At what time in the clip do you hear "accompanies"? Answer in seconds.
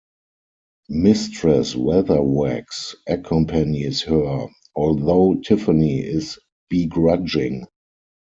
3.05-4.01